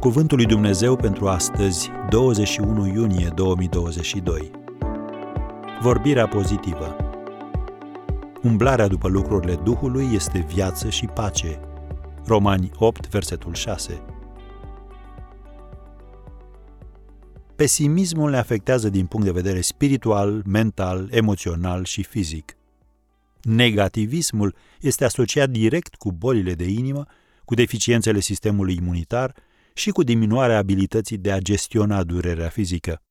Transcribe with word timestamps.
Cuvântul 0.00 0.36
lui 0.36 0.46
Dumnezeu 0.46 0.96
pentru 0.96 1.28
astăzi, 1.28 1.90
21 2.10 2.86
iunie 2.86 3.32
2022. 3.34 4.50
Vorbirea 5.80 6.28
pozitivă. 6.28 6.96
Umblarea 8.42 8.86
după 8.86 9.08
lucrurile 9.08 9.54
Duhului 9.54 10.08
este 10.12 10.46
viață 10.48 10.88
și 10.88 11.06
pace. 11.06 11.60
Romani 12.26 12.70
8, 12.74 13.08
versetul 13.08 13.54
6. 13.54 14.02
Pesimismul 17.56 18.30
ne 18.30 18.38
afectează 18.38 18.88
din 18.88 19.06
punct 19.06 19.26
de 19.26 19.32
vedere 19.32 19.60
spiritual, 19.60 20.42
mental, 20.46 21.08
emoțional 21.10 21.84
și 21.84 22.02
fizic. 22.02 22.56
Negativismul 23.42 24.54
este 24.80 25.04
asociat 25.04 25.50
direct 25.50 25.94
cu 25.94 26.12
bolile 26.12 26.54
de 26.54 26.64
inimă, 26.64 27.06
cu 27.44 27.54
deficiențele 27.54 28.20
sistemului 28.20 28.74
imunitar 28.74 29.34
și 29.78 29.90
cu 29.90 30.02
diminuarea 30.02 30.58
abilității 30.58 31.18
de 31.18 31.32
a 31.32 31.38
gestiona 31.38 32.04
durerea 32.04 32.48
fizică. 32.48 33.02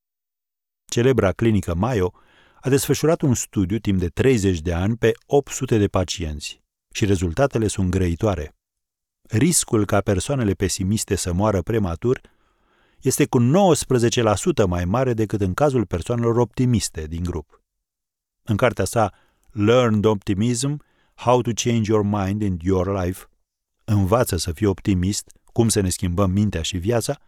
Celebra 0.85 1.31
clinică 1.31 1.75
Mayo 1.75 2.13
a 2.61 2.69
desfășurat 2.69 3.21
un 3.21 3.33
studiu 3.33 3.77
timp 3.77 3.99
de 3.99 4.07
30 4.07 4.59
de 4.59 4.73
ani 4.73 4.97
pe 4.97 5.11
800 5.25 5.77
de 5.77 5.87
pacienți 5.87 6.61
și 6.91 7.05
rezultatele 7.05 7.67
sunt 7.67 7.89
grăitoare. 7.89 8.55
Riscul 9.21 9.85
ca 9.85 10.01
persoanele 10.01 10.53
pesimiste 10.53 11.15
să 11.15 11.33
moară 11.33 11.61
prematur 11.61 12.21
este 13.01 13.25
cu 13.25 13.39
19% 13.39 14.65
mai 14.67 14.85
mare 14.85 15.13
decât 15.13 15.41
în 15.41 15.53
cazul 15.53 15.85
persoanelor 15.85 16.37
optimiste 16.37 17.07
din 17.07 17.23
grup. 17.23 17.61
În 18.43 18.55
cartea 18.55 18.85
sa 18.85 19.13
Learned 19.51 20.05
Optimism, 20.05 20.83
How 21.15 21.41
to 21.41 21.51
Change 21.53 21.91
Your 21.91 22.03
Mind 22.03 22.43
and 22.43 22.61
Your 22.61 23.03
Life, 23.03 23.25
Învață 23.89 24.37
să 24.37 24.51
fii 24.51 24.65
optimist, 24.65 25.31
cum 25.57 25.69
să 25.69 25.79
ne 25.79 25.89
schimbăm 25.89 26.31
mintea 26.31 26.61
și 26.61 26.77
viața, 26.77 27.19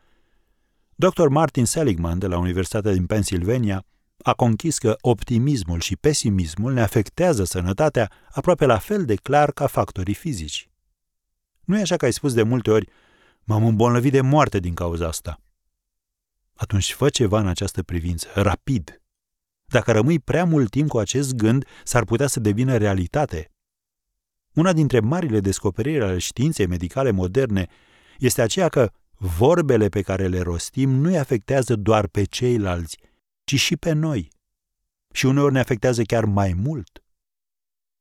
Dr. 0.95 1.27
Martin 1.27 1.65
Seligman 1.65 2.19
de 2.19 2.27
la 2.27 2.37
Universitatea 2.37 2.91
din 2.91 3.05
Pennsylvania 3.05 3.85
a 4.23 4.33
conchis 4.33 4.77
că 4.77 4.95
optimismul 5.01 5.79
și 5.79 5.95
pesimismul 5.95 6.73
ne 6.73 6.81
afectează 6.81 7.43
sănătatea 7.43 8.11
aproape 8.31 8.65
la 8.65 8.77
fel 8.77 9.05
de 9.05 9.15
clar 9.15 9.51
ca 9.51 9.67
factorii 9.67 10.13
fizici. 10.13 10.69
Nu 11.65 11.77
e 11.77 11.81
așa 11.81 11.97
că 11.97 12.05
ai 12.05 12.13
spus 12.13 12.33
de 12.33 12.43
multe 12.43 12.71
ori, 12.71 12.89
m-am 13.43 13.65
îmbolnăvit 13.65 14.11
de 14.11 14.21
moarte 14.21 14.59
din 14.59 14.73
cauza 14.73 15.07
asta. 15.07 15.41
Atunci 16.53 16.93
fă 16.93 17.09
ceva 17.09 17.39
în 17.39 17.47
această 17.47 17.83
privință, 17.83 18.27
rapid. 18.33 19.01
Dacă 19.65 19.91
rămâi 19.91 20.19
prea 20.19 20.45
mult 20.45 20.69
timp 20.69 20.89
cu 20.89 20.97
acest 20.97 21.35
gând, 21.35 21.65
s-ar 21.83 22.03
putea 22.03 22.27
să 22.27 22.39
devină 22.39 22.77
realitate. 22.77 23.51
Una 24.53 24.73
dintre 24.73 24.99
marile 24.99 25.39
descoperiri 25.39 26.03
ale 26.03 26.17
științei 26.17 26.67
medicale 26.67 27.11
moderne 27.11 27.67
este 28.19 28.41
aceea 28.41 28.69
că 28.69 28.91
vorbele 29.17 29.89
pe 29.89 30.01
care 30.01 30.27
le 30.27 30.41
rostim 30.41 30.89
nu 30.89 31.09
îi 31.09 31.17
afectează 31.17 31.75
doar 31.75 32.07
pe 32.07 32.23
ceilalți, 32.23 32.97
ci 33.43 33.55
și 33.55 33.77
pe 33.77 33.91
noi. 33.91 34.31
Și 35.13 35.25
uneori 35.25 35.53
ne 35.53 35.59
afectează 35.59 36.03
chiar 36.03 36.25
mai 36.25 36.53
mult. 36.53 37.03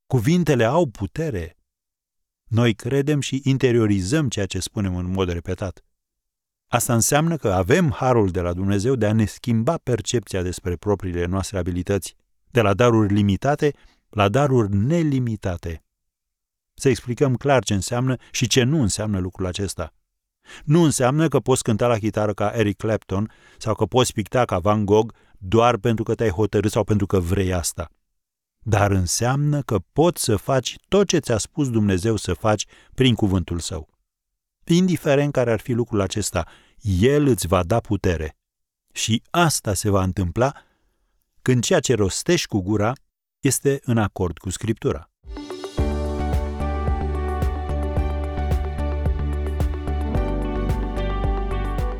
Cuvintele 0.07 0.65
au 0.65 0.87
putere. 0.87 1.59
Noi 2.45 2.75
credem 2.75 3.21
și 3.21 3.41
interiorizăm 3.45 4.29
ceea 4.29 4.47
ce 4.47 4.59
spunem 4.59 4.97
în 4.97 5.11
mod 5.11 5.29
repetat. 5.29 5.85
Asta 6.67 6.95
înseamnă 6.95 7.37
că 7.37 7.53
avem 7.53 7.91
harul 7.91 8.31
de 8.31 8.41
la 8.41 8.53
Dumnezeu 8.53 8.95
de 8.95 9.07
a 9.07 9.13
ne 9.13 9.25
schimba 9.25 9.77
percepția 9.77 10.43
despre 10.43 10.77
propriile 10.77 11.25
noastre 11.25 11.59
abilități, 11.59 12.17
de 12.51 12.61
la 12.61 12.75
daruri 12.75 13.13
limitate 13.13 13.75
la 14.09 14.29
daruri 14.29 14.77
nelimitate. 14.77 15.83
Să 16.75 16.89
explicăm 16.89 17.37
clar 17.37 17.65
ce 17.65 17.75
înseamnă 17.75 18.17
și 18.31 18.47
ce 18.47 18.63
nu 18.63 18.81
înseamnă 18.81 19.19
lucrul 19.19 19.47
acesta. 19.47 19.93
Nu 20.65 20.83
înseamnă 20.83 21.29
că 21.29 21.41
poți 21.41 21.63
cânta 21.63 21.87
la 21.87 21.99
chitară 21.99 22.33
ca 22.33 22.53
Eric 22.55 22.77
Clapton 22.77 23.31
sau 23.59 23.75
că 23.75 23.87
poți 23.87 24.13
picta 24.13 24.45
ca 24.45 24.59
Van 24.59 24.85
Gogh 24.85 25.15
doar 25.39 25.77
pentru 25.77 26.05
că 26.05 26.15
te-ai 26.15 26.31
hotărât 26.31 26.71
sau 26.71 26.85
pentru 26.85 27.07
că 27.07 27.21
vrei 27.21 27.53
asta. 27.53 27.91
Dar 28.59 28.91
înseamnă 28.91 29.63
că 29.63 29.79
poți 29.93 30.23
să 30.23 30.37
faci 30.37 30.77
tot 30.89 31.07
ce 31.07 31.19
ți-a 31.19 31.39
spus 31.39 31.71
Dumnezeu 31.71 32.17
să 32.17 32.33
faci 32.33 32.67
prin 32.95 33.15
cuvântul 33.15 33.59
său. 33.59 33.89
Indiferent 34.65 35.33
care 35.33 35.53
ar 35.53 35.61
fi 35.61 35.73
lucrul 35.73 36.01
acesta, 36.01 36.47
El 37.01 37.27
îți 37.27 37.47
va 37.47 37.63
da 37.63 37.81
putere. 37.81 38.37
Și 38.93 39.23
asta 39.31 39.75
se 39.75 39.91
va 39.91 40.03
întâmpla 40.03 40.53
când 41.43 41.63
ceea 41.65 41.81
ce 41.81 41.95
rostești 41.95 42.47
cu 42.47 42.61
gura 42.61 42.93
este 43.41 43.81
în 43.83 43.99
acord 43.99 44.39
cu 44.39 44.51
Scriptura. 44.51 45.11